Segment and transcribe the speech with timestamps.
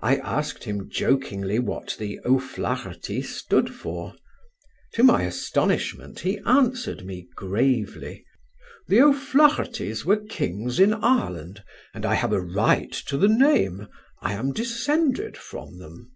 [0.00, 4.16] I asked him jokingly what the O'Flahertie stood for.
[4.94, 8.24] To my astonishment he answered me gravely:
[8.88, 11.62] "The O'Flaherties were kings in Ireland,
[11.94, 13.86] and I have a right to the name;
[14.20, 16.10] I am descended from them."